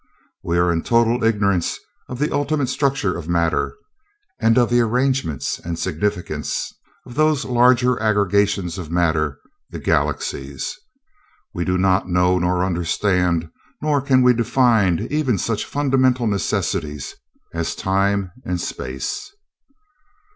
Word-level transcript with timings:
We 0.43 0.57
are 0.57 0.71
in 0.71 0.81
total 0.81 1.23
ignorance 1.23 1.77
of 2.09 2.17
the 2.17 2.33
ultimate 2.33 2.69
structure 2.69 3.15
of 3.15 3.29
matter, 3.29 3.75
and 4.39 4.57
of 4.57 4.71
the 4.71 4.81
arrangement 4.81 5.59
and 5.63 5.77
significance 5.77 6.73
of 7.05 7.13
those 7.13 7.45
larger 7.45 8.01
aggregations 8.01 8.79
of 8.79 8.89
matter, 8.89 9.37
the 9.69 9.77
galaxies. 9.77 10.75
We 11.53 11.65
do 11.65 11.77
not 11.77 12.09
know 12.09 12.39
nor 12.39 12.65
understand, 12.65 13.51
nor 13.79 14.01
can 14.01 14.23
we 14.23 14.33
define, 14.33 15.07
even 15.11 15.37
such 15.37 15.65
fundamental 15.65 16.25
necessities 16.25 17.13
as 17.53 17.75
time 17.75 18.31
and 18.43 18.59
space. 18.59 19.29